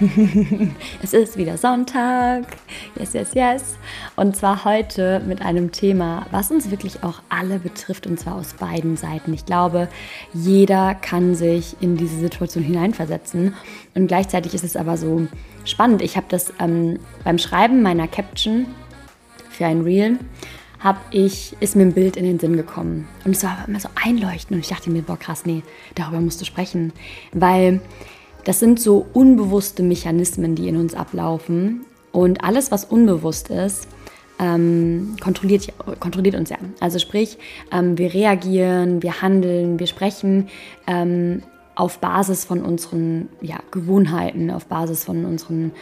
[1.02, 2.44] es ist wieder Sonntag.
[2.98, 3.78] Yes, yes, yes.
[4.16, 8.54] Und zwar heute mit einem Thema, was uns wirklich auch alle betrifft, und zwar aus
[8.54, 9.32] beiden Seiten.
[9.34, 9.88] Ich glaube,
[10.32, 13.54] jeder kann sich in diese Situation hineinversetzen.
[13.94, 15.26] Und gleichzeitig ist es aber so
[15.64, 16.02] spannend.
[16.02, 18.66] Ich habe das ähm, beim Schreiben meiner Caption
[19.50, 20.18] für ein Reel
[20.80, 23.08] habe ich, ist mir ein Bild in den Sinn gekommen.
[23.24, 24.52] Und es war immer so einleuchtend.
[24.52, 25.64] Und ich dachte mir, boah, krass, nee,
[25.96, 26.92] darüber musst du sprechen.
[27.32, 27.80] Weil
[28.48, 31.84] das sind so unbewusste Mechanismen, die in uns ablaufen.
[32.12, 33.88] Und alles, was unbewusst ist,
[34.38, 36.56] ähm, kontrolliert, kontrolliert uns ja.
[36.80, 37.36] Also sprich,
[37.70, 40.48] ähm, wir reagieren, wir handeln, wir sprechen
[40.86, 41.42] ähm,
[41.74, 45.72] auf Basis von unseren ja, Gewohnheiten, auf Basis von unseren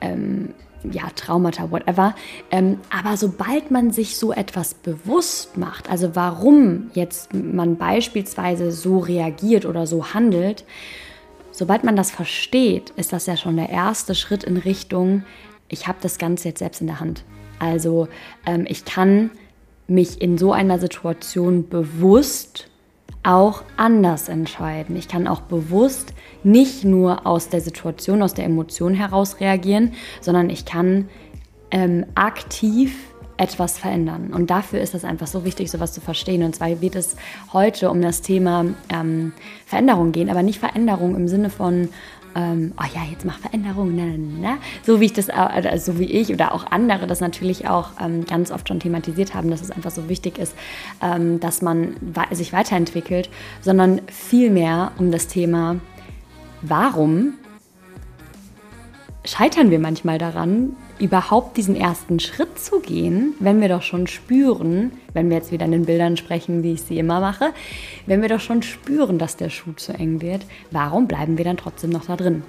[0.00, 0.54] ähm,
[0.90, 2.14] ja, Traumata, whatever.
[2.50, 8.96] Ähm, aber sobald man sich so etwas bewusst macht, also warum jetzt man beispielsweise so
[8.96, 10.64] reagiert oder so handelt,
[11.56, 15.22] Sobald man das versteht, ist das ja schon der erste Schritt in Richtung,
[15.68, 17.22] ich habe das Ganze jetzt selbst in der Hand.
[17.60, 18.08] Also
[18.44, 19.30] ähm, ich kann
[19.86, 22.68] mich in so einer Situation bewusst
[23.22, 24.96] auch anders entscheiden.
[24.96, 30.50] Ich kann auch bewusst nicht nur aus der Situation, aus der Emotion heraus reagieren, sondern
[30.50, 31.08] ich kann
[31.70, 34.32] ähm, aktiv etwas verändern.
[34.32, 36.42] Und dafür ist es einfach so wichtig, sowas zu verstehen.
[36.42, 37.16] Und zwar wird es
[37.52, 39.32] heute um das Thema ähm,
[39.66, 41.88] Veränderung gehen, aber nicht Veränderung im Sinne von,
[42.36, 44.58] ähm, oh ja, jetzt mach Veränderung, na, na, na.
[44.82, 48.24] so wie ich das, also so wie ich oder auch andere das natürlich auch ähm,
[48.24, 50.54] ganz oft schon thematisiert haben, dass es einfach so wichtig ist,
[51.02, 51.96] ähm, dass man
[52.30, 53.30] sich weiterentwickelt,
[53.60, 55.76] sondern vielmehr um das Thema,
[56.62, 57.34] warum
[59.24, 64.92] scheitern wir manchmal daran, überhaupt diesen ersten Schritt zu gehen, wenn wir doch schon spüren,
[65.14, 67.52] wenn wir jetzt wieder in den Bildern sprechen, wie ich sie immer mache,
[68.06, 71.56] wenn wir doch schon spüren, dass der Schuh zu eng wird, warum bleiben wir dann
[71.56, 72.42] trotzdem noch da drin?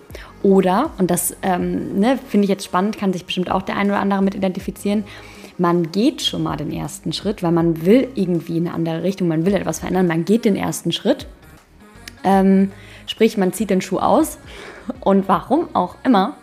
[0.44, 3.88] Oder, und das ähm, ne, finde ich jetzt spannend, kann sich bestimmt auch der ein
[3.88, 5.06] oder andere mit identifizieren,
[5.58, 9.30] man geht schon mal den ersten Schritt, weil man will irgendwie in eine andere Richtung,
[9.30, 11.28] man will etwas verändern, man geht den ersten Schritt.
[12.26, 12.72] Ähm,
[13.08, 14.38] sprich, man zieht den Schuh aus
[15.00, 16.36] und warum auch immer,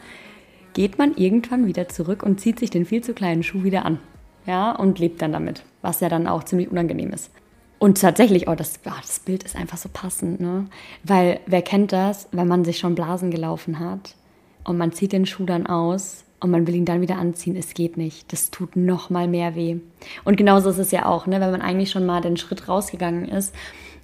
[0.75, 3.99] geht man irgendwann wieder zurück und zieht sich den viel zu kleinen Schuh wieder an.
[4.47, 7.31] Ja, und lebt dann damit, was ja dann auch ziemlich unangenehm ist.
[7.79, 10.67] Und tatsächlich, oh, das, oh, das Bild ist einfach so passend, ne?
[11.03, 14.15] Weil wer kennt das, wenn man sich schon Blasen gelaufen hat
[14.63, 17.75] und man zieht den Schuh dann aus und man will ihn dann wieder anziehen, es
[17.75, 18.33] geht nicht.
[18.33, 19.79] Das tut noch mal mehr weh.
[20.25, 21.41] Und genauso ist es ja auch, ne?
[21.41, 23.53] Wenn man eigentlich schon mal den Schritt rausgegangen ist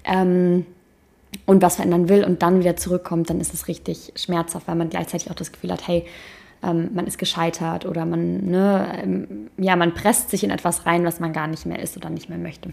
[0.02, 0.66] ähm,
[1.46, 4.88] und was verändern will und dann wieder zurückkommt, dann ist es richtig schmerzhaft, weil man
[4.88, 6.04] gleichzeitig auch das Gefühl hat, hey,
[6.62, 11.04] ähm, man ist gescheitert oder man, ne, ähm, ja, man presst sich in etwas rein,
[11.04, 12.72] was man gar nicht mehr ist oder nicht mehr möchte.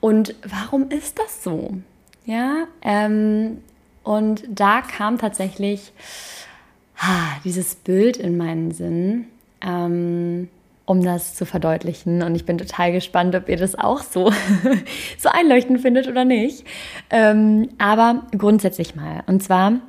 [0.00, 1.74] Und warum ist das so?
[2.26, 3.58] Ja, ähm,
[4.02, 5.92] und da kam tatsächlich
[6.96, 9.26] ha, dieses Bild in meinen Sinn,
[9.60, 10.48] ähm,
[10.86, 12.22] um das zu verdeutlichen.
[12.22, 14.30] Und ich bin total gespannt, ob ihr das auch so,
[15.18, 16.66] so einleuchtend findet oder nicht.
[17.10, 19.22] Ähm, aber grundsätzlich mal.
[19.26, 19.80] Und zwar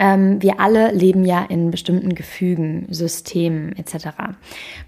[0.00, 4.08] ähm, wir alle leben ja in bestimmten Gefügen, Systemen etc.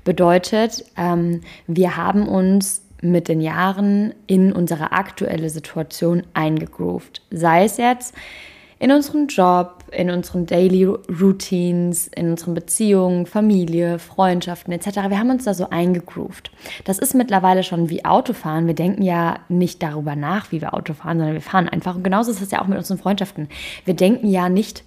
[0.04, 7.20] Bedeutet, ähm, wir haben uns mit den Jahren in unsere aktuelle Situation eingegroovt.
[7.30, 8.14] Sei es jetzt
[8.78, 15.08] in unserem Job, in unseren Daily Routines, in unseren Beziehungen, Familie, Freundschaften etc.
[15.08, 16.50] Wir haben uns da so eingegroovt.
[16.84, 18.66] Das ist mittlerweile schon wie Autofahren.
[18.66, 21.96] Wir denken ja nicht darüber nach, wie wir Auto fahren, sondern wir fahren einfach.
[21.96, 23.48] Und genauso ist es ja auch mit unseren Freundschaften.
[23.84, 24.84] Wir denken ja nicht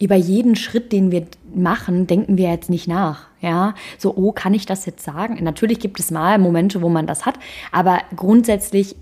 [0.00, 3.26] über jeden Schritt, den wir machen, denken wir jetzt nicht nach.
[3.40, 5.38] Ja, so, oh, kann ich das jetzt sagen?
[5.42, 7.38] Natürlich gibt es mal Momente, wo man das hat,
[7.70, 8.96] aber grundsätzlich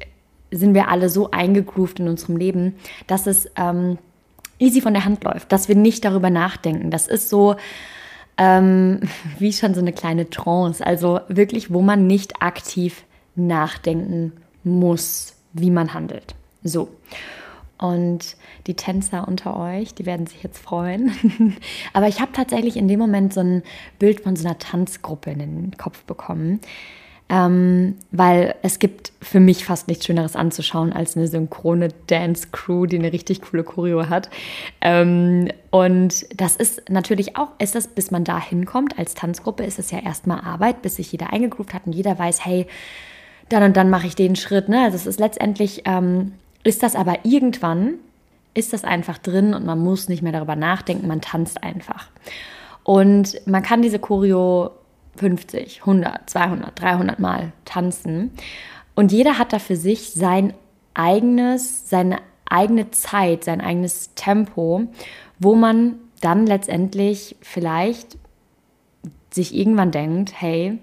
[0.51, 2.75] sind wir alle so eingegroovt in unserem Leben,
[3.07, 3.99] dass es ähm,
[4.59, 6.91] easy von der Hand läuft, dass wir nicht darüber nachdenken.
[6.91, 7.57] Das ist so
[8.37, 9.01] ähm,
[9.39, 13.05] wie schon so eine kleine Trance, also wirklich, wo man nicht aktiv
[13.37, 14.33] nachdenken
[14.65, 16.35] muss, wie man handelt.
[16.65, 16.89] So.
[17.81, 18.37] Und
[18.67, 21.57] die Tänzer unter euch, die werden sich jetzt freuen.
[21.93, 23.63] Aber ich habe tatsächlich in dem Moment so ein
[23.99, 26.61] Bild von so einer Tanzgruppe in den Kopf bekommen.
[27.31, 32.99] ähm, weil es gibt für mich fast nichts Schöneres anzuschauen als eine synchrone Dance-Crew, die
[32.99, 34.31] eine richtig coole Choreo hat.
[34.81, 39.79] Ähm, und das ist natürlich auch, ist das, bis man da hinkommt als Tanzgruppe, ist
[39.79, 42.67] es ja erstmal Arbeit, bis sich jeder eingegroovt hat und jeder weiß, hey,
[43.51, 44.69] dann und dann mache ich den Schritt.
[44.69, 44.83] Ne?
[44.85, 46.33] Also es ist letztendlich, ähm,
[46.65, 47.95] ist das aber irgendwann,
[48.55, 52.09] ist das einfach drin und man muss nicht mehr darüber nachdenken, man tanzt einfach.
[52.83, 54.71] Und man kann diese Choreo
[55.17, 58.33] 50, 100, 200, 300 Mal tanzen.
[58.95, 60.55] Und jeder hat da für sich sein
[60.95, 62.19] eigenes, seine
[62.49, 64.89] eigene Zeit, sein eigenes Tempo,
[65.39, 68.17] wo man dann letztendlich vielleicht
[69.31, 70.79] sich irgendwann denkt, hey,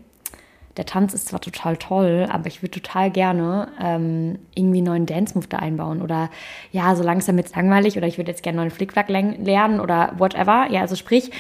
[0.78, 5.06] der Tanz ist zwar total toll, aber ich würde total gerne ähm, irgendwie einen neuen
[5.06, 6.30] Dance-Move da einbauen oder
[6.72, 9.80] ja, so langsam wird es langweilig oder ich würde jetzt gerne einen neuen Flickflack lernen
[9.80, 10.68] oder whatever.
[10.70, 11.32] Ja, also sprich,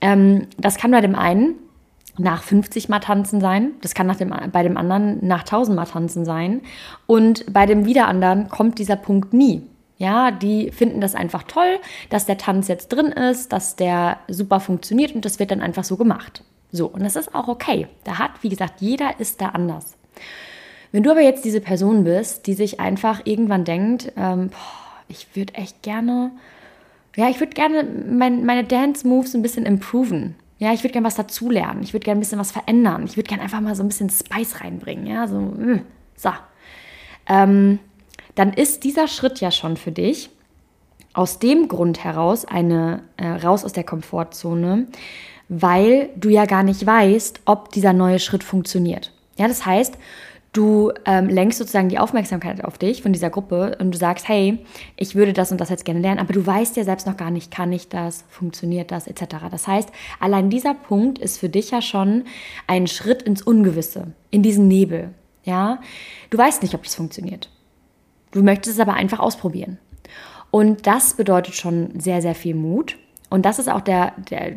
[0.00, 1.54] ähm, das kann bei dem einen
[2.18, 3.72] nach 50 Mal tanzen sein.
[3.80, 6.60] Das kann nach dem, bei dem anderen nach 1000 Mal tanzen sein.
[7.06, 9.62] Und bei dem wieder anderen kommt dieser Punkt nie.
[9.96, 11.78] Ja, die finden das einfach toll,
[12.10, 15.84] dass der Tanz jetzt drin ist, dass der super funktioniert und das wird dann einfach
[15.84, 16.42] so gemacht.
[16.72, 17.86] So, und das ist auch okay.
[18.04, 19.96] Da hat, wie gesagt, jeder ist da anders.
[20.90, 25.26] Wenn du aber jetzt diese Person bist, die sich einfach irgendwann denkt, ähm, boah, ich
[25.34, 26.32] würde echt gerne,
[27.16, 30.34] ja, ich würde gerne mein, meine Dance-Moves ein bisschen improven.
[30.58, 31.82] Ja, ich würde gerne was dazulernen.
[31.82, 33.04] Ich würde gerne ein bisschen was verändern.
[33.04, 35.06] Ich würde gerne einfach mal so ein bisschen Spice reinbringen.
[35.06, 35.80] Ja, so, mh, mm,
[36.16, 36.30] so.
[37.26, 37.78] Ähm,
[38.34, 40.30] dann ist dieser Schritt ja schon für dich
[41.14, 44.86] aus dem Grund heraus eine äh, raus aus der Komfortzone,
[45.52, 49.12] weil du ja gar nicht weißt, ob dieser neue Schritt funktioniert.
[49.36, 49.98] Ja, das heißt,
[50.52, 54.58] Du ähm, lenkst sozusagen die Aufmerksamkeit auf dich von dieser Gruppe und du sagst, hey,
[54.96, 57.30] ich würde das und das jetzt gerne lernen, aber du weißt ja selbst noch gar
[57.30, 59.36] nicht, kann ich das, funktioniert das, etc.
[59.50, 59.88] Das heißt,
[60.20, 62.24] allein dieser Punkt ist für dich ja schon
[62.66, 65.14] ein Schritt ins Ungewisse, in diesen Nebel.
[65.44, 65.80] Ja,
[66.28, 67.48] du weißt nicht, ob das funktioniert.
[68.32, 69.78] Du möchtest es aber einfach ausprobieren.
[70.50, 72.98] Und das bedeutet schon sehr, sehr viel Mut.
[73.32, 74.52] Und das ist auch der, der,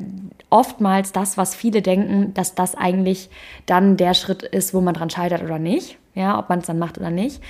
[0.49, 3.29] oftmals das, was viele denken, dass das eigentlich
[3.65, 5.97] dann der Schritt ist, wo man dran scheitert oder nicht.
[6.13, 7.41] Ja, ob man es dann macht oder nicht.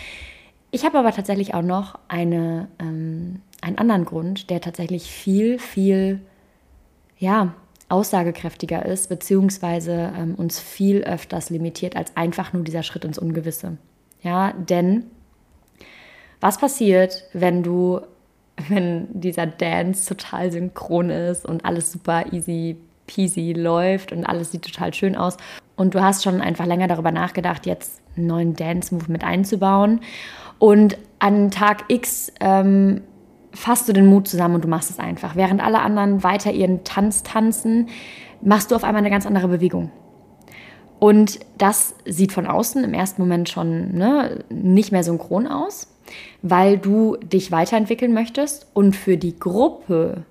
[0.69, 6.19] Ich habe aber tatsächlich auch noch eine, ähm, einen anderen Grund, der tatsächlich viel, viel,
[7.17, 7.55] ja,
[7.89, 13.77] aussagekräftiger ist, beziehungsweise ähm, uns viel öfters limitiert als einfach nur dieser Schritt ins Ungewisse.
[14.21, 15.05] Ja, denn
[16.39, 18.01] was passiert, wenn du
[18.69, 24.63] wenn dieser Dance total synchron ist und alles super easy peasy läuft und alles sieht
[24.63, 25.37] total schön aus.
[25.75, 29.99] Und du hast schon einfach länger darüber nachgedacht, jetzt einen neuen Dance-Move mit einzubauen.
[30.57, 33.01] Und an Tag X ähm,
[33.51, 35.35] fasst du den Mut zusammen und du machst es einfach.
[35.35, 37.89] Während alle anderen weiter ihren Tanz tanzen,
[38.41, 39.91] machst du auf einmal eine ganz andere Bewegung.
[40.99, 45.87] Und das sieht von außen im ersten Moment schon ne, nicht mehr synchron aus
[46.41, 50.23] weil du dich weiterentwickeln möchtest und für die Gruppe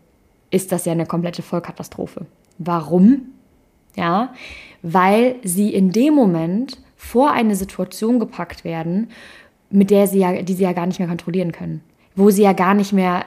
[0.50, 2.26] ist das ja eine komplette Vollkatastrophe.
[2.58, 3.22] Warum?
[3.96, 4.32] Ja,
[4.82, 9.10] weil sie in dem Moment vor eine Situation gepackt werden,
[9.70, 11.80] mit der sie ja, die sie ja gar nicht mehr kontrollieren können.
[12.16, 13.24] Wo sie ja gar nicht mehr,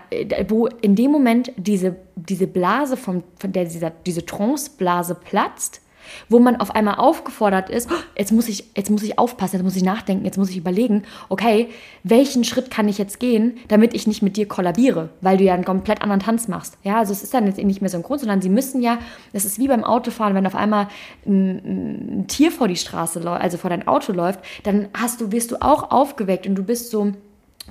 [0.47, 5.81] wo in dem Moment diese, diese Blase, vom, von der dieser, diese Trance-Blase platzt,
[6.29, 9.63] wo man auf einmal aufgefordert ist, oh, jetzt muss ich, jetzt muss ich aufpassen, jetzt
[9.63, 11.69] muss ich nachdenken, jetzt muss ich überlegen, okay,
[12.03, 15.53] welchen Schritt kann ich jetzt gehen, damit ich nicht mit dir kollabiere, weil du ja
[15.53, 16.77] einen komplett anderen Tanz machst.
[16.83, 18.99] Ja, also es ist dann jetzt nicht mehr synchron, sondern sie müssen ja,
[19.33, 20.87] es ist wie beim Autofahren, wenn auf einmal
[21.25, 25.51] ein, ein Tier vor die Straße also vor dein Auto läuft, dann hast du, wirst
[25.51, 27.11] du auch aufgeweckt und du bist so,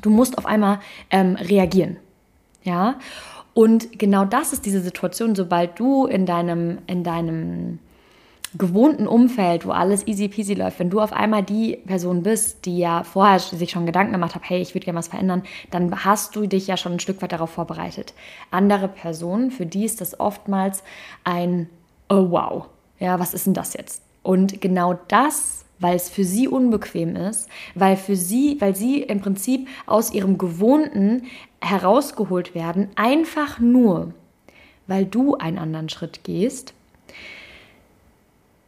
[0.02, 1.97] du musst auf einmal ähm, reagieren.
[2.62, 2.97] Ja,
[3.55, 7.78] und genau das ist diese Situation, sobald du in deinem, in deinem
[8.58, 12.78] gewohnten Umfeld, wo alles easy peasy läuft, wenn du auf einmal die Person bist, die
[12.78, 16.36] ja vorher sich schon Gedanken gemacht hat, hey, ich würde gerne was verändern, dann hast
[16.36, 18.14] du dich ja schon ein Stück weit darauf vorbereitet.
[18.50, 20.82] Andere Personen, für die ist das oftmals
[21.25, 21.68] ein
[22.08, 22.66] Oh wow,
[23.00, 24.02] ja, was ist denn das jetzt?
[24.22, 29.20] Und genau das, weil es für sie unbequem ist, weil für sie, weil sie im
[29.20, 31.25] Prinzip aus ihrem Gewohnten
[31.60, 34.14] herausgeholt werden, einfach nur,
[34.86, 36.75] weil du einen anderen Schritt gehst,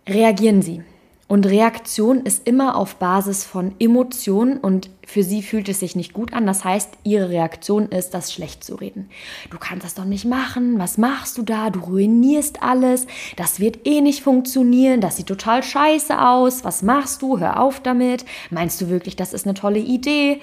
[0.08, 0.82] reagieren sie.
[1.28, 6.14] Und Reaktion ist immer auf Basis von Emotionen und für sie fühlt es sich nicht
[6.14, 6.46] gut an.
[6.46, 9.10] Das heißt, ihre Reaktion ist, das schlecht zu reden.
[9.50, 10.78] Du kannst das doch nicht machen.
[10.78, 11.68] Was machst du da?
[11.68, 13.06] Du ruinierst alles.
[13.36, 15.02] Das wird eh nicht funktionieren.
[15.02, 16.64] Das sieht total scheiße aus.
[16.64, 17.38] Was machst du?
[17.38, 18.24] Hör auf damit.
[18.48, 20.40] Meinst du wirklich, das ist eine tolle Idee?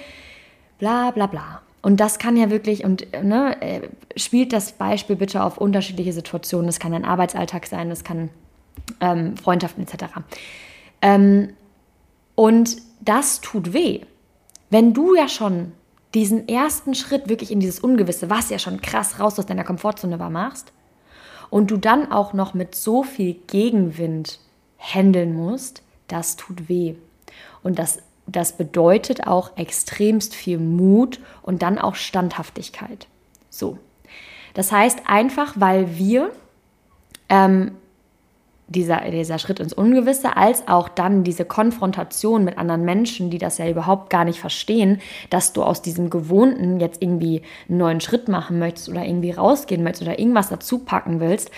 [0.77, 1.62] Bla bla bla.
[1.81, 3.81] Und das kann ja wirklich, und ne, äh,
[4.17, 6.67] spielt das Beispiel bitte auf unterschiedliche Situationen.
[6.67, 8.29] Das kann ein Arbeitsalltag sein, das kann
[9.00, 10.05] ähm, Freundschaften etc.
[11.01, 11.53] Ähm,
[12.36, 14.01] Und das tut weh.
[14.70, 15.72] Wenn du ja schon
[16.13, 20.17] diesen ersten Schritt wirklich in dieses Ungewisse, was ja schon krass raus aus deiner Komfortzone
[20.20, 20.72] war, machst
[21.50, 24.39] und du dann auch noch mit so viel Gegenwind
[24.77, 26.96] handeln musst, das tut weh.
[27.63, 33.08] Und das, das bedeutet auch extremst viel Mut und dann auch Standhaftigkeit.
[33.50, 33.77] So.
[34.53, 36.32] Das heißt einfach, weil wir
[37.29, 37.72] ähm,
[38.67, 43.57] dieser, dieser Schritt ins Ungewisse, als auch dann diese Konfrontation mit anderen Menschen, die das
[43.57, 48.27] ja überhaupt gar nicht verstehen, dass du aus diesem Gewohnten jetzt irgendwie einen neuen Schritt
[48.27, 51.51] machen möchtest oder irgendwie rausgehen möchtest oder irgendwas dazu packen willst.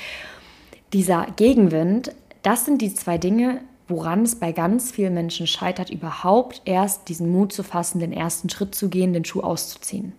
[0.92, 2.12] Dieser Gegenwind,
[2.44, 7.32] das sind die zwei Dinge, woran es bei ganz vielen Menschen scheitert, überhaupt erst diesen
[7.32, 10.12] Mut zu fassen, den ersten Schritt zu gehen, den Schuh auszuziehen.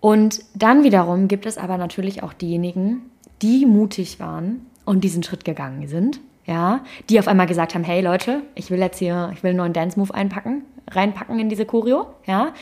[0.00, 3.11] Und dann wiederum gibt es aber natürlich auch diejenigen,
[3.42, 8.00] die mutig waren und diesen Schritt gegangen sind, ja, die auf einmal gesagt haben, hey
[8.00, 11.64] Leute, ich will jetzt hier, ich will einen neuen Dance Move einpacken, reinpacken in diese
[11.64, 12.52] Choreo, ja,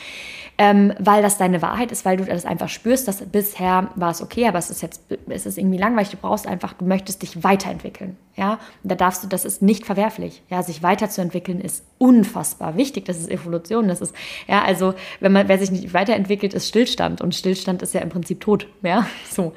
[0.59, 4.21] ähm, weil das deine Wahrheit ist, weil du das einfach spürst, dass bisher war es
[4.21, 7.43] okay, aber es ist jetzt, es ist irgendwie langweilig, du brauchst einfach, du möchtest dich
[7.43, 12.77] weiterentwickeln, ja, und da darfst du, das ist nicht verwerflich, ja, sich weiterzuentwickeln ist unfassbar
[12.77, 14.13] wichtig, das ist Evolution, das ist,
[14.47, 18.09] ja, also, wenn man, wer sich nicht weiterentwickelt, ist Stillstand und Stillstand ist ja im
[18.09, 19.53] Prinzip tot, ja, so.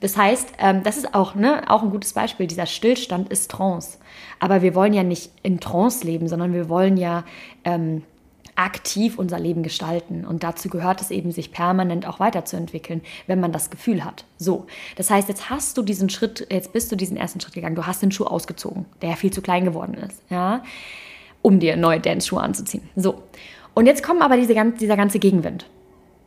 [0.00, 2.46] Das heißt, ähm, das ist auch, ne, auch ein gutes Beispiel.
[2.46, 3.98] Dieser Stillstand ist Trance.
[4.38, 7.24] Aber wir wollen ja nicht in Trance leben, sondern wir wollen ja
[7.64, 8.02] ähm,
[8.58, 10.24] aktiv unser Leben gestalten.
[10.24, 14.24] Und dazu gehört es eben, sich permanent auch weiterzuentwickeln, wenn man das Gefühl hat.
[14.36, 17.76] So, das heißt, jetzt hast du diesen Schritt, jetzt bist du diesen ersten Schritt gegangen.
[17.76, 20.62] Du hast den Schuh ausgezogen, der viel zu klein geworden ist, ja,
[21.40, 22.82] um dir neue Dance-Schuhe anzuziehen.
[22.96, 23.22] So,
[23.74, 25.66] und jetzt kommt aber diese, dieser ganze Gegenwind.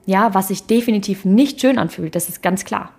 [0.06, 2.94] Ja, was sich definitiv nicht schön anfühlt, das ist ganz klar.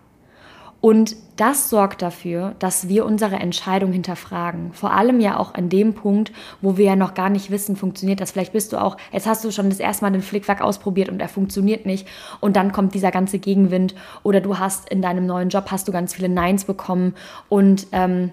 [0.82, 4.72] Und das sorgt dafür, dass wir unsere Entscheidung hinterfragen.
[4.72, 8.20] Vor allem ja auch an dem Punkt, wo wir ja noch gar nicht wissen, funktioniert
[8.20, 8.32] das.
[8.32, 11.20] Vielleicht bist du auch, jetzt hast du schon das erste Mal den Flickwerk ausprobiert und
[11.20, 12.08] er funktioniert nicht.
[12.40, 13.94] Und dann kommt dieser ganze Gegenwind.
[14.24, 17.14] Oder du hast in deinem neuen Job hast du ganz viele Neins bekommen
[17.48, 18.32] und ähm,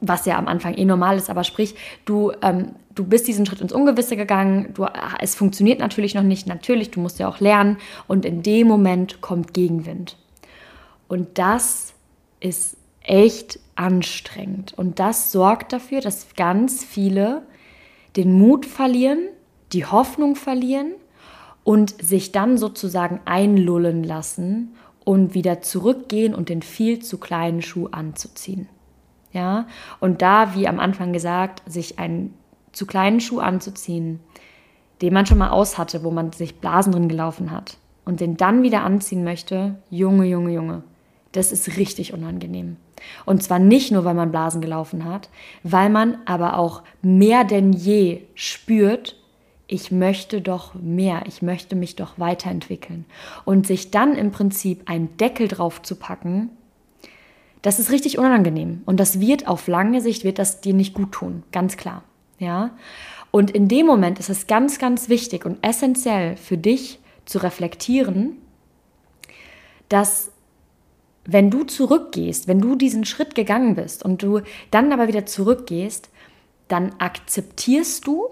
[0.00, 1.74] was ja am Anfang eh normal ist, aber sprich,
[2.04, 4.86] du, ähm, du bist diesen Schritt ins Ungewisse gegangen, du,
[5.18, 9.20] es funktioniert natürlich noch nicht, natürlich, du musst ja auch lernen und in dem Moment
[9.20, 10.16] kommt Gegenwind.
[11.08, 11.94] Und das
[12.40, 14.74] ist echt anstrengend.
[14.76, 17.42] Und das sorgt dafür, dass ganz viele
[18.16, 19.28] den Mut verlieren,
[19.72, 20.92] die Hoffnung verlieren
[21.64, 24.74] und sich dann sozusagen einlullen lassen
[25.04, 28.68] und wieder zurückgehen und den viel zu kleinen Schuh anzuziehen.
[29.32, 29.66] Ja,
[30.00, 32.34] und da, wie am Anfang gesagt, sich einen
[32.72, 34.20] zu kleinen Schuh anzuziehen,
[35.02, 38.36] den man schon mal aus hatte, wo man sich Blasen drin gelaufen hat und den
[38.36, 40.82] dann wieder anziehen möchte, Junge, Junge, Junge,
[41.32, 42.76] das ist richtig unangenehm.
[43.26, 45.28] Und zwar nicht nur, weil man Blasen gelaufen hat,
[45.62, 49.16] weil man aber auch mehr denn je spürt,
[49.66, 53.04] ich möchte doch mehr, ich möchte mich doch weiterentwickeln.
[53.44, 56.50] Und sich dann im Prinzip einen Deckel drauf zu packen,
[57.60, 58.82] das ist richtig unangenehm.
[58.86, 62.02] Und das wird auf lange Sicht, wird das dir nicht gut tun, ganz klar.
[62.38, 62.70] Ja?
[63.30, 68.38] Und in dem Moment ist es ganz, ganz wichtig und essentiell für dich zu reflektieren,
[69.90, 70.30] dass
[71.30, 76.08] wenn du zurückgehst, wenn du diesen Schritt gegangen bist und du dann aber wieder zurückgehst,
[76.68, 78.28] dann akzeptierst du,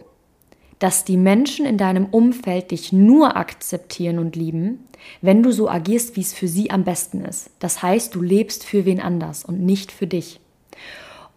[0.78, 4.86] dass die Menschen in deinem Umfeld dich nur akzeptieren und lieben,
[5.20, 7.50] wenn du so agierst, wie es für sie am besten ist.
[7.58, 10.40] Das heißt, du lebst für wen anders und nicht für dich.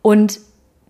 [0.01, 0.39] Und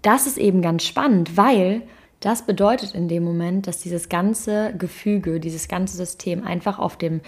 [0.04, 1.82] das ist eben ganz spannend, weil
[2.20, 7.22] das bedeutet in dem Moment, dass dieses ganze Gefüge, dieses ganze System einfach auf dem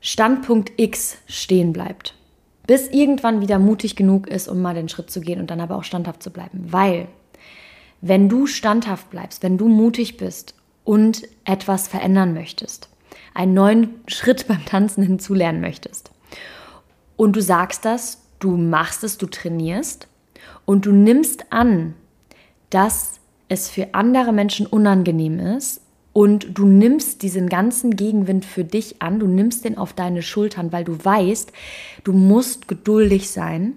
[0.00, 2.16] Standpunkt X stehen bleibt
[2.70, 5.74] bis irgendwann wieder mutig genug ist, um mal den Schritt zu gehen und dann aber
[5.74, 6.68] auch standhaft zu bleiben.
[6.70, 7.08] Weil,
[8.00, 12.88] wenn du standhaft bleibst, wenn du mutig bist und etwas verändern möchtest,
[13.34, 16.12] einen neuen Schritt beim Tanzen hinzulernen möchtest
[17.16, 20.06] und du sagst das, du machst es, du trainierst
[20.64, 21.94] und du nimmst an,
[22.70, 25.80] dass es für andere Menschen unangenehm ist
[26.12, 30.72] und du nimmst diesen ganzen Gegenwind für dich an, du nimmst den auf deine Schultern,
[30.72, 31.52] weil du weißt,
[32.02, 33.74] du musst geduldig sein,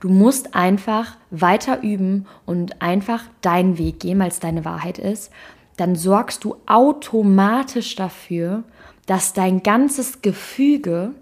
[0.00, 5.30] du musst einfach weiter üben und einfach deinen Weg gehen, weil es deine Wahrheit ist,
[5.76, 8.64] dann sorgst du automatisch dafür,
[9.06, 11.14] dass dein ganzes Gefüge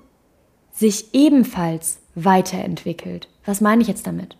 [0.70, 3.28] sich ebenfalls weiterentwickelt.
[3.44, 4.36] Was meine ich jetzt damit?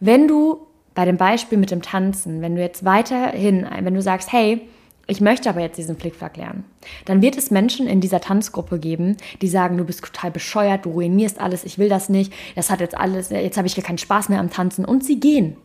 [0.00, 4.32] Wenn du bei dem Beispiel mit dem Tanzen, wenn du jetzt weiterhin, wenn du sagst,
[4.32, 4.68] hey,
[5.10, 6.64] ich möchte aber jetzt diesen Flickflack lernen.
[7.06, 10.90] Dann wird es Menschen in dieser Tanzgruppe geben, die sagen, du bist total bescheuert, du
[10.90, 13.98] ruinierst alles, ich will das nicht, das hat jetzt alles, jetzt habe ich gar keinen
[13.98, 15.56] Spaß mehr am Tanzen und sie gehen.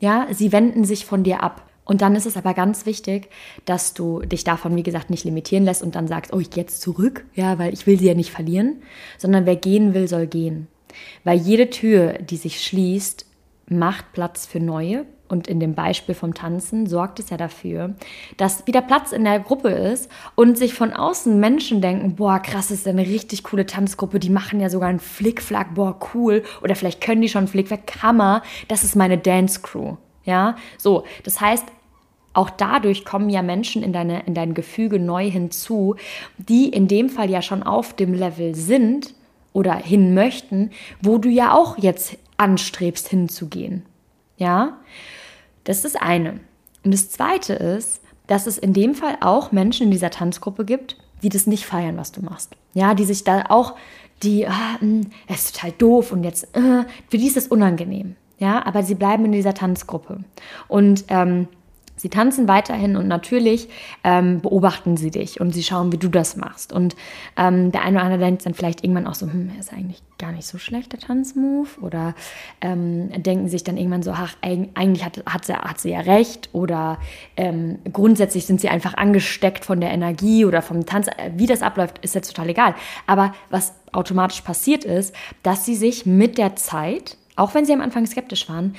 [0.00, 1.62] Ja, sie wenden sich von dir ab.
[1.84, 3.30] Und dann ist es aber ganz wichtig,
[3.64, 6.62] dass du dich davon, wie gesagt, nicht limitieren lässt und dann sagst, oh, ich gehe
[6.62, 8.82] jetzt zurück, ja, weil ich will sie ja nicht verlieren,
[9.16, 10.66] sondern wer gehen will, soll gehen.
[11.24, 13.26] Weil jede Tür, die sich schließt,
[13.70, 15.06] macht Platz für neue.
[15.28, 17.94] Und in dem Beispiel vom Tanzen sorgt es ja dafür,
[18.38, 22.70] dass wieder Platz in der Gruppe ist und sich von außen Menschen denken, boah, krass,
[22.70, 26.42] ist eine richtig coole Tanzgruppe, die machen ja sogar einen Flickflack, boah, cool.
[26.62, 29.96] Oder vielleicht können die schon Flickflack, Hammer, das ist meine Dance Crew.
[30.24, 31.64] Ja, so, das heißt,
[32.34, 35.96] auch dadurch kommen ja Menschen in, deine, in dein Gefüge neu hinzu,
[36.36, 39.14] die in dem Fall ja schon auf dem Level sind
[39.52, 40.70] oder hin möchten,
[41.02, 43.84] wo du ja auch jetzt anstrebst hinzugehen.
[44.36, 44.78] Ja,
[45.68, 46.40] das ist das eine.
[46.82, 50.96] Und das zweite ist, dass es in dem Fall auch Menschen in dieser Tanzgruppe gibt,
[51.22, 52.56] die das nicht feiern, was du machst.
[52.72, 53.74] Ja, die sich da auch,
[54.22, 58.16] die, ah, hm, es ist total doof und jetzt, äh, für die ist es unangenehm.
[58.38, 60.20] Ja, aber sie bleiben in dieser Tanzgruppe.
[60.68, 61.48] Und ähm,
[61.98, 63.68] Sie tanzen weiterhin und natürlich
[64.04, 66.72] ähm, beobachten sie dich und sie schauen, wie du das machst.
[66.72, 66.96] Und
[67.36, 70.32] ähm, der eine oder andere denkt dann vielleicht irgendwann auch so, hm, ist eigentlich gar
[70.32, 71.80] nicht so schlecht, der Tanzmove.
[71.80, 72.14] Oder
[72.60, 76.50] ähm, denken sich dann irgendwann so, ach, eigentlich hat, hat, sie, hat sie ja recht.
[76.52, 76.98] Oder
[77.36, 81.08] ähm, grundsätzlich sind sie einfach angesteckt von der Energie oder vom Tanz.
[81.36, 82.74] Wie das abläuft, ist jetzt total egal.
[83.06, 87.80] Aber was automatisch passiert ist, dass sie sich mit der Zeit, auch wenn sie am
[87.80, 88.74] Anfang skeptisch waren,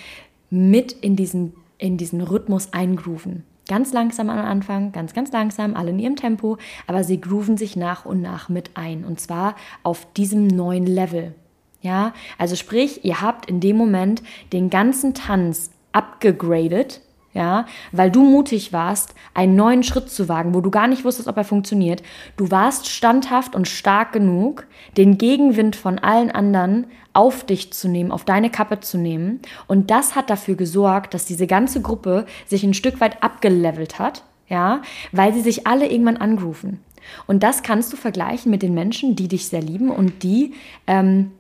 [0.50, 3.44] mit in diesen in diesen Rhythmus eingrooven.
[3.68, 7.76] Ganz langsam am Anfang, ganz, ganz langsam, alle in ihrem Tempo, aber sie grooven sich
[7.76, 9.06] nach und nach mit ein.
[9.06, 11.34] Und zwar auf diesem neuen Level.
[11.82, 14.22] Ja, also sprich, ihr habt in dem Moment
[14.52, 17.02] den ganzen Tanz abgegradet
[17.34, 21.28] ja, weil du mutig warst, einen neuen Schritt zu wagen, wo du gar nicht wusstest,
[21.28, 22.02] ob er funktioniert.
[22.38, 24.66] Du warst standhaft und stark genug,
[24.98, 29.42] den Gegenwind von allen anderen auf dich zu nehmen, auf deine Kappe zu nehmen.
[29.68, 34.24] Und das hat dafür gesorgt, dass diese ganze Gruppe sich ein Stück weit abgelevelt hat,
[34.48, 36.80] ja, weil sie sich alle irgendwann angrufen.
[37.28, 40.54] Und das kannst du vergleichen mit den Menschen, die dich sehr lieben und die,
[40.88, 41.32] ähm,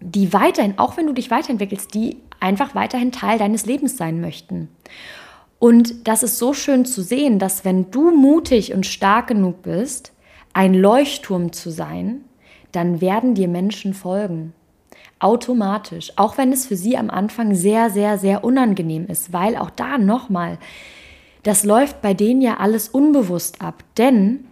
[0.00, 4.68] die weiterhin, auch wenn du dich weiterentwickelst, die einfach weiterhin Teil deines Lebens sein möchten.
[5.60, 10.12] Und das ist so schön zu sehen, dass wenn du mutig und stark genug bist,
[10.54, 12.24] ein Leuchtturm zu sein,
[12.72, 14.54] dann werden dir Menschen folgen.
[15.18, 16.12] Automatisch.
[16.16, 19.98] Auch wenn es für sie am Anfang sehr, sehr, sehr unangenehm ist, weil auch da
[19.98, 20.58] nochmal,
[21.42, 23.84] das läuft bei denen ja alles unbewusst ab.
[23.98, 24.46] Denn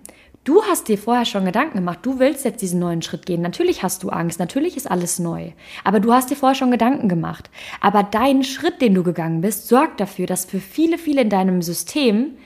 [0.49, 3.43] Du hast dir vorher schon Gedanken gemacht, du willst jetzt diesen neuen Schritt gehen.
[3.43, 5.51] Natürlich hast du Angst, natürlich ist alles neu.
[5.85, 7.51] Aber du hast dir vorher schon Gedanken gemacht.
[7.83, 11.61] Aber dein Schritt, den du gegangen bist, sorgt dafür, dass für viele, viele in deinem
[11.61, 12.39] System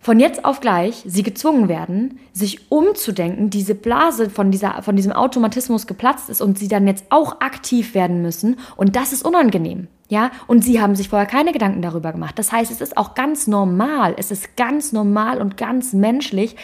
[0.00, 5.12] von jetzt auf gleich sie gezwungen werden, sich umzudenken, diese Blase von, dieser, von diesem
[5.12, 8.58] Automatismus geplatzt ist und sie dann jetzt auch aktiv werden müssen.
[8.74, 9.86] Und das ist unangenehm.
[10.10, 12.38] Ja, und sie haben sich vorher keine Gedanken darüber gemacht.
[12.38, 16.56] Das heißt, es ist auch ganz normal, es ist ganz normal und ganz menschlich,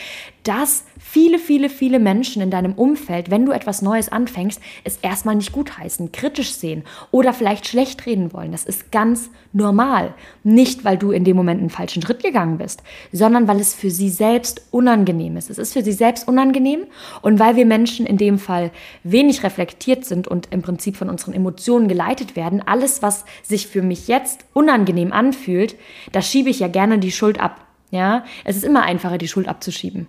[0.44, 5.36] dass viele, viele, viele Menschen in deinem Umfeld, wenn du etwas Neues anfängst, es erstmal
[5.36, 8.50] nicht gutheißen, kritisch sehen oder vielleicht schlecht reden wollen.
[8.50, 10.14] Das ist ganz normal.
[10.42, 13.92] Nicht, weil du in dem Moment einen falschen Schritt gegangen bist, sondern weil es für
[13.92, 15.50] sie selbst unangenehm ist.
[15.50, 16.80] Es ist für sie selbst unangenehm
[17.22, 18.72] und weil wir Menschen in dem Fall
[19.04, 23.82] wenig reflektiert sind und im Prinzip von unseren Emotionen geleitet werden, alles, was sich für
[23.82, 25.76] mich jetzt unangenehm anfühlt,
[26.10, 27.64] da schiebe ich ja gerne die Schuld ab.
[27.92, 30.08] Ja, es ist immer einfacher, die Schuld abzuschieben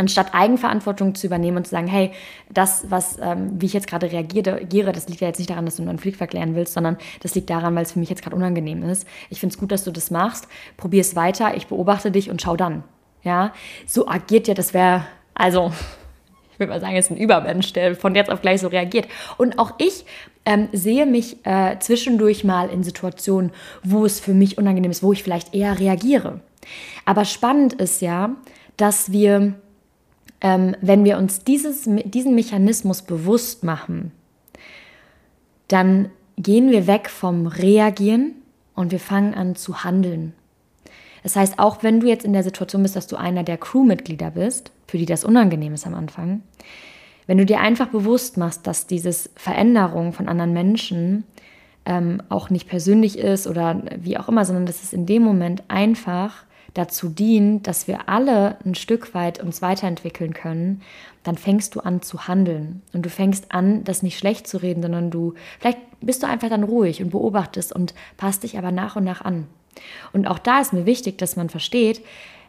[0.00, 2.10] anstatt Eigenverantwortung zu übernehmen und zu sagen, hey,
[2.48, 5.76] das, was, ähm, wie ich jetzt gerade reagiere, das liegt ja jetzt nicht daran, dass
[5.76, 8.22] du nur einen Flickverkehr lernen willst, sondern das liegt daran, weil es für mich jetzt
[8.22, 9.06] gerade unangenehm ist.
[9.28, 10.48] Ich finde es gut, dass du das machst.
[10.76, 12.82] Probier es weiter, ich beobachte dich und schau dann.
[13.22, 13.52] Ja,
[13.86, 15.70] so agiert ja, das wäre, also,
[16.52, 19.06] ich würde mal sagen, es ist ein Übermensch, der von jetzt auf gleich so reagiert.
[19.36, 20.06] Und auch ich
[20.46, 25.12] ähm, sehe mich äh, zwischendurch mal in Situationen, wo es für mich unangenehm ist, wo
[25.12, 26.40] ich vielleicht eher reagiere.
[27.04, 28.30] Aber spannend ist ja,
[28.78, 29.54] dass wir
[30.40, 34.12] ähm, wenn wir uns dieses, diesen Mechanismus bewusst machen,
[35.68, 38.34] dann gehen wir weg vom Reagieren
[38.74, 40.32] und wir fangen an zu handeln.
[41.22, 44.30] Das heißt, auch wenn du jetzt in der Situation bist, dass du einer der Crewmitglieder
[44.30, 46.42] bist, für die das unangenehm ist am Anfang,
[47.26, 51.24] wenn du dir einfach bewusst machst, dass dieses Veränderung von anderen Menschen
[51.84, 55.62] ähm, auch nicht persönlich ist oder wie auch immer, sondern dass es in dem Moment
[55.68, 56.44] einfach
[56.74, 60.82] dazu dient, dass wir alle ein Stück weit uns weiterentwickeln können,
[61.22, 62.82] dann fängst du an zu handeln.
[62.92, 66.48] Und du fängst an, das nicht schlecht zu reden, sondern du, vielleicht bist du einfach
[66.48, 69.46] dann ruhig und beobachtest und passt dich aber nach und nach an.
[70.12, 72.02] Und auch da ist mir wichtig, dass man versteht,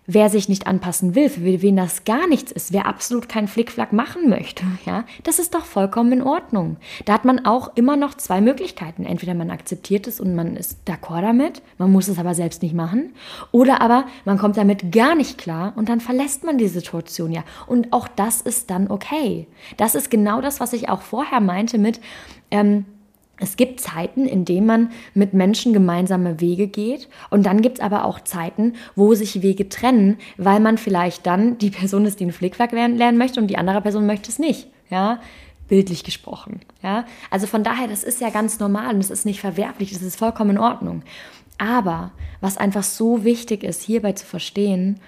[0.08, 3.94] wer sich nicht anpassen will, für wen das gar nichts ist, wer absolut keinen Flickflack
[3.94, 6.78] machen möchte, ja, das ist doch vollkommen in Ordnung.
[7.06, 9.06] Da hat man auch immer noch zwei Möglichkeiten.
[9.06, 12.74] Entweder man akzeptiert es und man ist d'accord damit, man muss es aber selbst nicht
[12.74, 13.14] machen,
[13.52, 17.44] oder aber man kommt damit gar nicht klar und dann verlässt man die Situation ja.
[17.68, 19.48] Und auch das ist dann okay.
[19.78, 22.02] Das ist genau das, was ich auch vorher meinte mit,
[22.50, 22.86] ähm,
[23.41, 27.84] es gibt Zeiten, in denen man mit Menschen gemeinsame Wege geht und dann gibt es
[27.84, 32.25] aber auch Zeiten, wo sich Wege trennen, weil man vielleicht dann die Person ist, die
[32.25, 34.67] einen Flickwerk lernen, möchte und die andere Person möchte es nicht.
[34.91, 35.19] Ja,
[35.67, 36.60] bildlich gesprochen.
[36.84, 40.04] Ja, also von daher, das ist ja ganz normal und es ist nicht verwerflich, das
[40.04, 41.01] ist vollkommen in Ordnung.
[41.58, 44.99] Aber was einfach so wichtig ist, hierbei zu verstehen,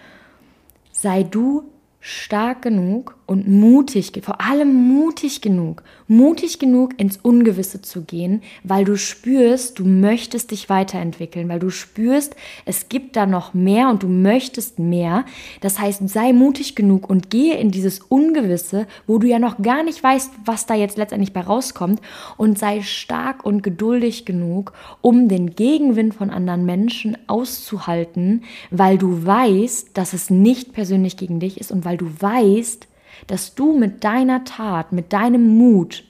[0.92, 1.66] sei du
[2.06, 8.84] stark genug und mutig, vor allem mutig genug, mutig genug ins Ungewisse zu gehen, weil
[8.84, 12.36] du spürst, du möchtest dich weiterentwickeln, weil du spürst,
[12.66, 15.24] es gibt da noch mehr und du möchtest mehr.
[15.62, 19.82] Das heißt, sei mutig genug und gehe in dieses Ungewisse, wo du ja noch gar
[19.84, 22.02] nicht weißt, was da jetzt letztendlich bei rauskommt
[22.36, 29.26] und sei stark und geduldig genug, um den Gegenwind von anderen Menschen auszuhalten, weil du
[29.26, 32.88] weißt, dass es nicht persönlich gegen dich ist und weil du weißt,
[33.28, 36.04] dass du mit deiner Tat, mit deinem Mut,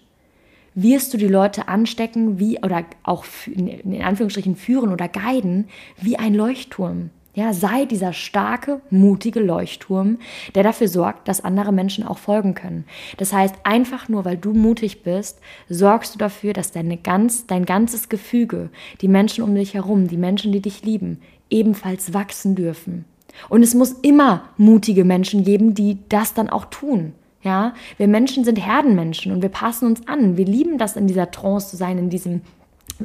[0.75, 5.67] wirst du die Leute anstecken, wie oder auch in Anführungsstrichen führen oder guiden,
[6.01, 7.11] wie ein Leuchtturm.
[7.35, 10.19] Ja, sei dieser starke, mutige Leuchtturm,
[10.53, 12.85] der dafür sorgt, dass andere Menschen auch folgen können.
[13.17, 17.65] Das heißt, einfach nur, weil du mutig bist, sorgst du dafür, dass deine ganz, dein
[17.65, 18.69] ganzes Gefüge,
[19.01, 23.05] die Menschen um dich herum, die Menschen, die dich lieben, ebenfalls wachsen dürfen.
[23.49, 27.13] Und es muss immer mutige Menschen geben, die das dann auch tun.
[27.43, 30.37] Ja, wir Menschen sind Herdenmenschen und wir passen uns an.
[30.37, 32.41] Wir lieben das, in dieser Trance zu sein, in diesem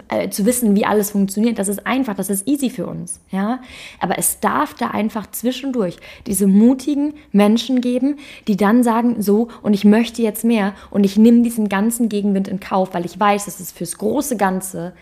[0.09, 1.59] äh, zu wissen, wie alles funktioniert.
[1.59, 3.21] Das ist einfach, das ist easy für uns.
[3.31, 3.61] Ja,
[4.01, 9.75] aber es darf da einfach zwischendurch diese mutigen Menschen geben, die dann sagen, so und
[9.75, 13.47] ich möchte jetzt mehr und ich nehme diesen ganzen Gegenwind in Kauf, weil ich weiß,
[13.47, 14.95] dass es fürs große Ganze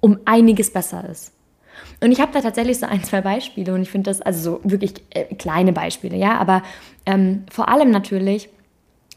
[0.00, 1.32] um einiges besser ist.
[2.00, 4.70] Und ich habe da tatsächlich so ein, zwei Beispiele und ich finde das, also so
[4.70, 6.62] wirklich äh, kleine Beispiele, ja, aber
[7.06, 8.48] ähm, vor allem natürlich,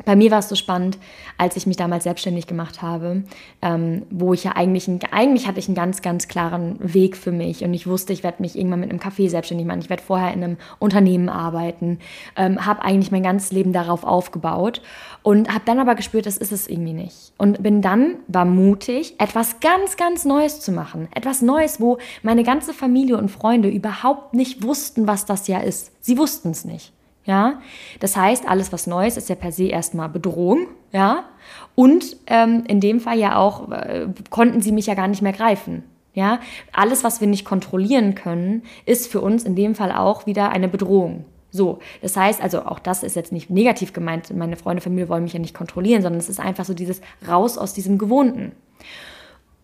[0.06, 0.98] bei mir war es so spannend,
[1.38, 3.24] als ich mich damals selbstständig gemacht habe,
[3.62, 7.32] ähm, wo ich ja eigentlich, ein, eigentlich hatte ich einen ganz, ganz klaren Weg für
[7.32, 10.04] mich und ich wusste, ich werde mich irgendwann mit einem Café selbstständig machen, ich werde
[10.04, 12.00] vorher in einem Unternehmen arbeiten,
[12.36, 14.82] ähm, habe eigentlich mein ganzes Leben darauf aufgebaut
[15.22, 17.32] und habe dann aber gespürt, das ist es irgendwie nicht.
[17.38, 21.08] Und bin dann, war mutig, etwas ganz, ganz Neues zu machen.
[21.14, 25.92] Etwas Neues, wo meine ganze Familie und Freunde überhaupt nicht wussten, was das ja ist.
[26.02, 26.92] Sie wussten es nicht.
[27.26, 27.62] Ja,
[28.02, 31.24] das heißt, alles was Neues ist ja per se erstmal Bedrohung, ja,
[31.74, 35.32] und ähm, in dem Fall ja auch äh, konnten sie mich ja gar nicht mehr
[35.32, 35.84] greifen.
[36.14, 36.40] Ja,
[36.72, 40.68] alles, was wir nicht kontrollieren können, ist für uns in dem Fall auch wieder eine
[40.68, 41.26] Bedrohung.
[41.50, 44.36] So, das heißt, also auch das ist jetzt nicht negativ gemeint.
[44.36, 47.58] Meine Freunde, Familie wollen mich ja nicht kontrollieren, sondern es ist einfach so dieses raus
[47.58, 48.52] aus diesem Gewohnten.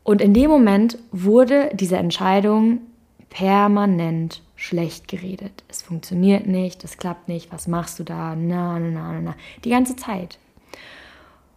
[0.04, 2.82] Und in dem Moment wurde diese Entscheidung
[3.30, 5.64] permanent schlecht geredet.
[5.68, 8.36] Es funktioniert nicht, es klappt nicht, was machst du da?
[8.36, 9.36] Na, na, na, na.
[9.64, 10.38] Die ganze Zeit.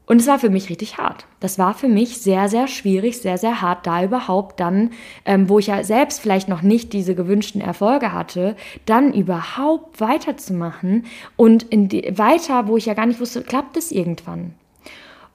[0.04, 1.26] Und es war für mich richtig hart.
[1.40, 4.90] Das war für mich sehr, sehr schwierig, sehr, sehr hart, da überhaupt dann,
[5.24, 11.06] ähm, wo ich ja selbst vielleicht noch nicht diese gewünschten Erfolge hatte, dann überhaupt weiterzumachen
[11.36, 14.54] und in die, weiter, wo ich ja gar nicht wusste, klappt es irgendwann.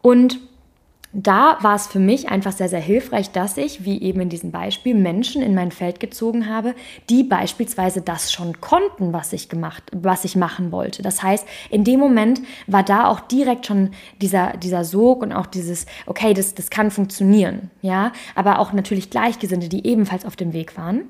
[0.01, 0.39] Und
[1.13, 4.51] da war es für mich einfach sehr, sehr hilfreich, dass ich, wie eben in diesem
[4.51, 6.75] Beispiel, Menschen in mein Feld gezogen habe,
[7.09, 11.01] die beispielsweise das schon konnten, was ich gemacht, was ich machen wollte.
[11.01, 13.91] Das heißt, in dem Moment war da auch direkt schon
[14.21, 19.09] dieser, dieser Sog und auch dieses, okay, das, das kann funktionieren, ja, aber auch natürlich
[19.09, 21.03] Gleichgesinnte, die ebenfalls auf dem Weg waren.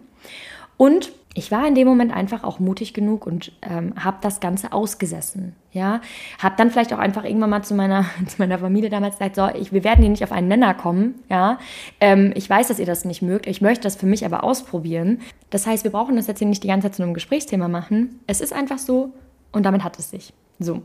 [0.78, 4.74] Und ich war in dem Moment einfach auch mutig genug und ähm, habe das Ganze
[4.74, 5.56] ausgesessen.
[5.72, 6.02] Ja,
[6.40, 9.48] habe dann vielleicht auch einfach irgendwann mal zu meiner, zu meiner Familie damals gesagt, so,
[9.50, 11.16] ich, wir werden hier nicht auf einen Nenner kommen.
[11.30, 11.60] Ja,
[12.02, 13.46] ähm, ich weiß, dass ihr das nicht mögt.
[13.46, 15.20] Ich möchte das für mich aber ausprobieren.
[15.52, 18.20] Das heißt, wir brauchen das jetzt hier nicht die ganze Zeit zu einem Gesprächsthema machen.
[18.26, 19.14] Es ist einfach so
[19.52, 20.34] und damit hat es sich.
[20.60, 20.82] So.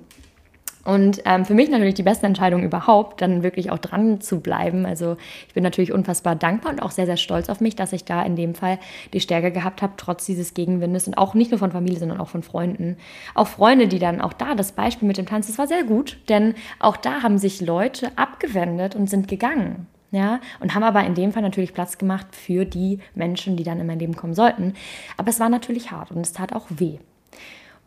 [0.84, 4.84] Und ähm, für mich natürlich die beste Entscheidung überhaupt, dann wirklich auch dran zu bleiben.
[4.84, 5.16] Also
[5.46, 8.22] ich bin natürlich unfassbar dankbar und auch sehr, sehr stolz auf mich, dass ich da
[8.22, 8.78] in dem Fall
[9.12, 12.28] die Stärke gehabt habe, trotz dieses Gegenwindes und auch nicht nur von Familie, sondern auch
[12.28, 12.96] von Freunden.
[13.34, 16.18] Auch Freunde, die dann auch da, das Beispiel mit dem Tanz, das war sehr gut,
[16.28, 19.86] denn auch da haben sich Leute abgewendet und sind gegangen.
[20.10, 23.80] Ja, und haben aber in dem Fall natürlich Platz gemacht für die Menschen, die dann
[23.80, 24.74] in mein Leben kommen sollten.
[25.16, 26.98] Aber es war natürlich hart und es tat auch weh.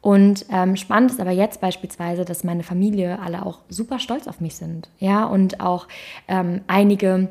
[0.05, 4.39] Und ähm, spannend ist aber jetzt beispielsweise, dass meine Familie alle auch super stolz auf
[4.39, 4.87] mich sind.
[4.99, 5.87] Ja, und auch
[6.27, 7.29] ähm, einige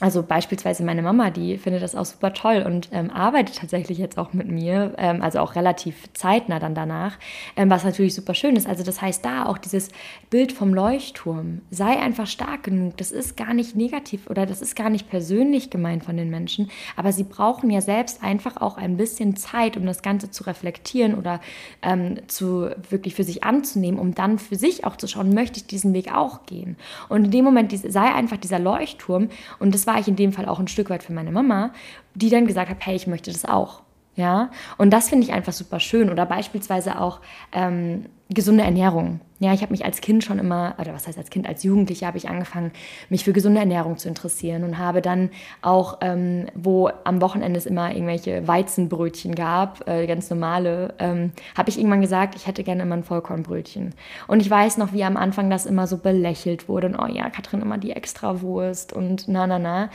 [0.00, 4.18] also beispielsweise meine Mama, die findet das auch super toll und ähm, arbeitet tatsächlich jetzt
[4.18, 7.16] auch mit mir, ähm, also auch relativ zeitnah dann danach,
[7.54, 8.66] ähm, was natürlich super schön ist.
[8.66, 9.90] Also das heißt da auch dieses
[10.30, 12.96] Bild vom Leuchtturm, sei einfach stark genug.
[12.96, 16.72] Das ist gar nicht negativ oder das ist gar nicht persönlich gemeint von den Menschen,
[16.96, 21.14] aber sie brauchen ja selbst einfach auch ein bisschen Zeit, um das Ganze zu reflektieren
[21.14, 21.40] oder
[21.82, 25.68] ähm, zu wirklich für sich anzunehmen, um dann für sich auch zu schauen, möchte ich
[25.68, 26.76] diesen Weg auch gehen.
[27.08, 29.28] Und in dem Moment sei einfach dieser Leuchtturm
[29.60, 31.72] und das war ich in dem Fall auch ein Stück weit für meine Mama,
[32.14, 33.82] die dann gesagt hat, hey, ich möchte das auch.
[34.16, 36.08] Ja, und das finde ich einfach super schön.
[36.10, 37.20] Oder beispielsweise auch
[37.52, 39.20] ähm, gesunde Ernährung.
[39.40, 42.06] Ja, ich habe mich als Kind schon immer, oder was heißt als Kind, als Jugendliche
[42.06, 42.72] habe ich angefangen,
[43.08, 47.66] mich für gesunde Ernährung zu interessieren und habe dann auch, ähm, wo am Wochenende es
[47.66, 52.82] immer irgendwelche Weizenbrötchen gab, äh, ganz normale, ähm, habe ich irgendwann gesagt, ich hätte gerne
[52.84, 53.94] immer ein Vollkornbrötchen.
[54.28, 57.28] Und ich weiß noch, wie am Anfang das immer so belächelt wurde und oh ja,
[57.28, 59.90] Katrin immer die Extrawurst und na, na, na.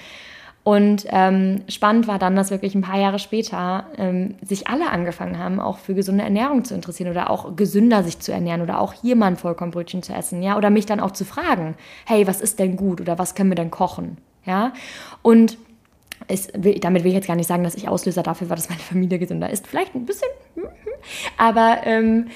[0.70, 5.40] Und ähm, spannend war dann, dass wirklich ein paar Jahre später ähm, sich alle angefangen
[5.40, 8.94] haben, auch für gesunde Ernährung zu interessieren oder auch gesünder sich zu ernähren oder auch
[8.94, 11.74] hier mal ein Vollkornbrötchen zu essen, ja, oder mich dann auch zu fragen,
[12.06, 14.72] hey, was ist denn gut oder was können wir denn kochen, ja?
[15.24, 15.58] Und
[16.28, 16.50] es,
[16.82, 19.18] damit will ich jetzt gar nicht sagen, dass ich Auslöser dafür war, dass meine Familie
[19.18, 19.66] gesünder ist.
[19.66, 20.70] Vielleicht ein bisschen, hm, hm.
[21.36, 22.28] aber ähm,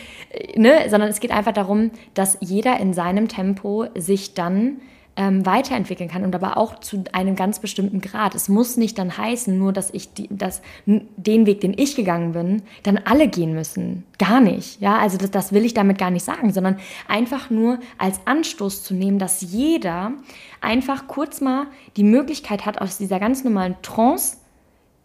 [0.56, 4.78] ne, sondern es geht einfach darum, dass jeder in seinem Tempo sich dann
[5.16, 8.34] ähm, weiterentwickeln kann und aber auch zu einem ganz bestimmten Grad.
[8.36, 12.32] Es muss nicht dann heißen, nur dass ich die, dass den Weg, den ich gegangen
[12.34, 14.04] bin, dann alle gehen müssen.
[14.18, 14.82] Gar nicht.
[14.82, 18.84] Ja, also das, das will ich damit gar nicht sagen, sondern einfach nur als Anstoß
[18.84, 20.14] zu nehmen, dass jeder
[20.62, 24.38] einfach kurz mal die Möglichkeit hat, aus dieser ganz normalen Trance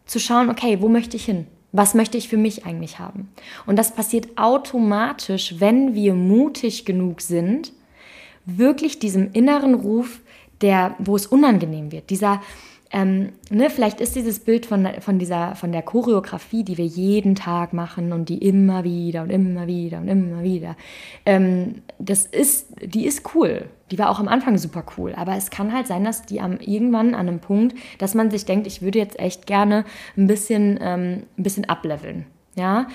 [0.06, 1.46] zu schauen, okay, wo möchte ich hin?
[1.70, 3.28] Was möchte ich für mich eigentlich haben?
[3.66, 7.72] Und das passiert automatisch, wenn wir mutig genug sind,
[8.56, 10.20] wirklich diesem inneren Ruf,
[10.60, 12.40] der, wo es unangenehm wird, dieser,
[12.90, 17.34] ähm, ne, vielleicht ist dieses Bild von, von, dieser, von der Choreografie, die wir jeden
[17.34, 20.74] Tag machen und die immer wieder und immer wieder und immer wieder,
[21.26, 23.66] ähm, das ist, die ist cool.
[23.90, 25.14] Die war auch am Anfang super cool.
[25.14, 28.46] Aber es kann halt sein, dass die am, irgendwann an einem Punkt, dass man sich
[28.46, 29.84] denkt, ich würde jetzt echt gerne
[30.16, 32.26] ein bisschen, ähm, ein bisschen ableveln.
[32.54, 32.88] Ja?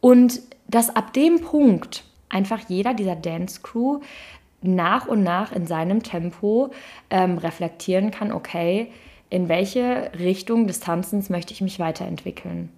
[0.00, 4.00] Und dass ab dem Punkt einfach jeder dieser Dance Crew
[4.66, 6.70] nach und nach in seinem Tempo
[7.10, 8.90] ähm, reflektieren kann, okay,
[9.30, 12.70] in welche Richtung des Tanzens möchte ich mich weiterentwickeln.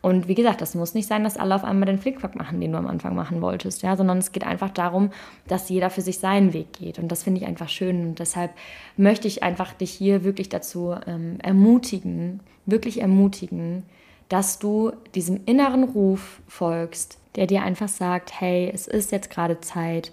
[0.00, 2.72] Und wie gesagt, das muss nicht sein, dass alle auf einmal den Flickflack machen, den
[2.72, 5.10] du am Anfang machen wolltest, ja, sondern es geht einfach darum,
[5.48, 6.98] dass jeder für sich seinen Weg geht.
[6.98, 8.08] Und das finde ich einfach schön.
[8.08, 8.52] Und deshalb
[8.96, 13.82] möchte ich einfach dich hier wirklich dazu ähm, ermutigen, wirklich ermutigen,
[14.28, 19.60] dass du diesem inneren Ruf folgst, der dir einfach sagt, hey, es ist jetzt gerade
[19.60, 20.12] Zeit,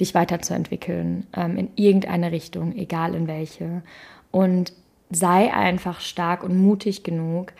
[0.00, 3.82] dich weiterzuentwickeln ähm, in irgendeine Richtung, egal in welche.
[4.30, 4.72] Und
[5.10, 7.52] sei einfach stark und mutig genug,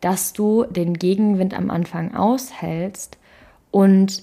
[0.00, 3.18] dass du den Gegenwind am Anfang aushältst
[3.70, 4.22] und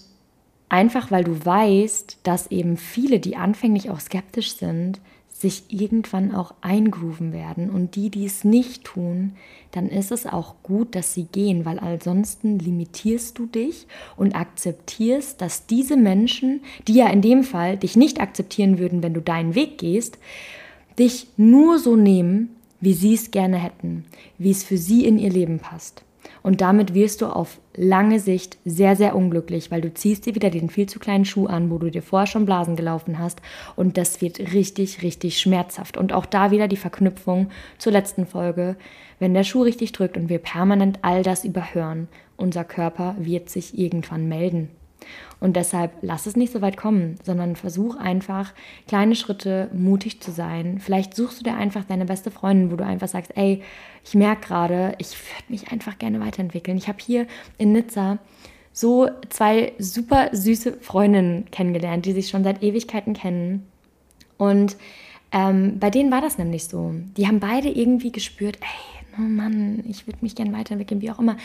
[0.70, 5.00] einfach weil du weißt, dass eben viele, die anfänglich auch skeptisch sind,
[5.42, 7.72] sich irgendwann auch eingrooven werden.
[7.72, 9.34] Und die, die es nicht tun,
[9.72, 15.42] dann ist es auch gut, dass sie gehen, weil ansonsten limitierst du dich und akzeptierst,
[15.42, 19.56] dass diese Menschen, die ja in dem Fall dich nicht akzeptieren würden, wenn du deinen
[19.56, 20.20] Weg gehst,
[21.00, 24.06] dich nur so nehmen, wie sie es gerne hätten,
[24.38, 26.04] wie es für sie in ihr Leben passt.
[26.44, 30.50] Und damit wirst du auf lange Sicht sehr, sehr unglücklich, weil du ziehst dir wieder
[30.50, 33.42] den viel zu kleinen Schuh an, wo du dir vorher schon Blasen gelaufen hast.
[33.76, 35.98] Und das wird richtig, richtig schmerzhaft.
[35.98, 38.76] Und auch da wieder die Verknüpfung zur letzten Folge.
[39.20, 43.78] Wenn der Schuh richtig drückt und wir permanent all das überhören, unser Körper wird sich
[43.78, 44.70] irgendwann melden.
[45.40, 48.54] Und deshalb lass es nicht so weit kommen, sondern versuch einfach
[48.88, 50.80] kleine Schritte mutig zu sein.
[50.80, 53.64] Vielleicht suchst du dir einfach deine beste Freundin, wo du einfach sagst, ey,
[54.06, 56.78] ich merke gerade, ich würde mich einfach gerne weiterentwickeln.
[56.78, 58.20] Ich habe hier in Nizza
[58.74, 63.68] so zwei super süße Freundinnen kennengelernt, die sich schon seit Ewigkeiten kennen.
[64.38, 64.78] Und
[65.32, 66.94] ähm, bei denen war das nämlich so.
[67.18, 71.20] Die haben beide irgendwie gespürt, ey, oh Mann, ich würde mich gerne weiterentwickeln, wie auch
[71.20, 71.38] immer.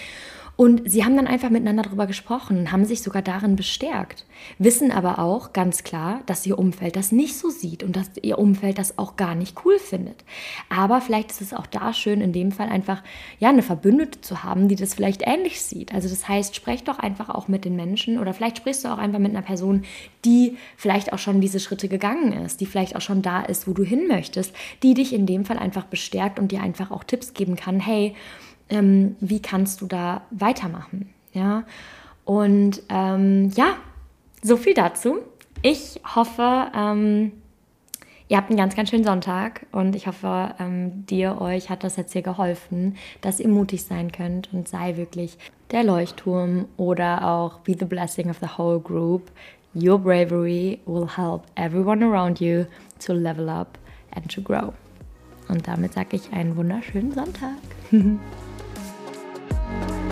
[0.56, 4.24] Und sie haben dann einfach miteinander darüber gesprochen, haben sich sogar darin bestärkt,
[4.58, 8.38] wissen aber auch ganz klar, dass ihr Umfeld das nicht so sieht und dass ihr
[8.38, 10.24] Umfeld das auch gar nicht cool findet.
[10.70, 13.02] Aber vielleicht ist es auch da schön, in dem Fall einfach
[13.38, 15.92] ja eine Verbündete zu haben, die das vielleicht ähnlich sieht.
[15.92, 18.98] Also das heißt, sprech doch einfach auch mit den Menschen oder vielleicht sprichst du auch
[18.98, 19.84] einfach mit einer Person,
[20.24, 23.74] die vielleicht auch schon diese Schritte gegangen ist, die vielleicht auch schon da ist, wo
[23.74, 27.34] du hin möchtest, die dich in dem Fall einfach bestärkt und dir einfach auch Tipps
[27.34, 27.78] geben kann.
[27.78, 28.14] Hey,
[28.68, 31.10] ähm, wie kannst du da weitermachen?
[31.32, 31.64] Ja,
[32.24, 33.76] und ähm, ja,
[34.42, 35.18] so viel dazu.
[35.62, 37.32] Ich hoffe, ähm,
[38.28, 41.94] Ihr habt einen ganz, ganz schönen Sonntag und ich hoffe, ähm, dir, euch hat das
[41.94, 45.38] jetzt hier geholfen, dass ihr mutig sein könnt und sei wirklich
[45.70, 49.30] der Leuchtturm oder auch be the blessing of the whole group.
[49.74, 52.64] Your bravery will help everyone around you
[53.06, 53.78] to level up
[54.10, 54.72] and to grow.
[55.48, 57.58] Und damit sage ich einen wunderschönen Sonntag.
[59.68, 60.05] Thank you.